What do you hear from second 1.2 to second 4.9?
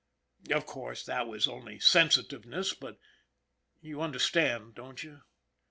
was only sen sitiveness, but you understand,